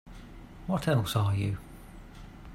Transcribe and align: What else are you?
What 0.65 0.87
else 0.87 1.15
are 1.15 1.35
you? 1.35 1.59